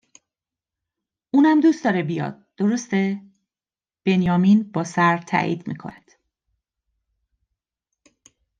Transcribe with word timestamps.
اونم 1.33 1.59
دوست 1.61 1.83
داره 1.83 2.03
بیاد، 2.03 2.45
درسته؟ 2.57 3.21
بنیامین 4.05 4.63
با 4.71 4.83
سر 4.83 5.17
تأیید 5.17 5.67
میکند 5.67 6.11